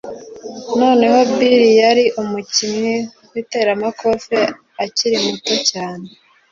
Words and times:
noneho 0.79 1.17
bill 1.35 1.63
yari 1.81 2.05
umukinnyi 2.21 2.93
w'iteramakofe 3.31 4.37
akiri 4.83 5.17
muto 5.25 5.53
cyane 5.69 6.07